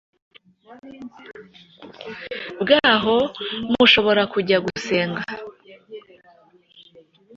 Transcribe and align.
bwaho 2.61 3.15
mushobora 3.71 4.21
kujya 4.33 4.57
gusengera. 4.65 5.31